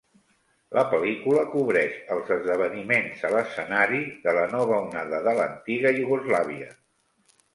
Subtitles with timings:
[0.75, 6.73] La pel·lícula cobreix els esdeveniments a l'escenari de la Nova Onada de l'antiga Iugoslàvia.